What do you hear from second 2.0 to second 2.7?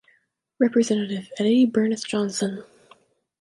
Johnson.